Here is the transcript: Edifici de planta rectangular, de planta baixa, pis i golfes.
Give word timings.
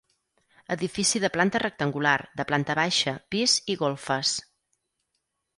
Edifici 0.75 1.21
de 1.23 1.29
planta 1.35 1.61
rectangular, 1.65 2.15
de 2.41 2.47
planta 2.53 2.79
baixa, 2.81 3.15
pis 3.35 3.57
i 3.75 3.77
golfes. 3.87 4.37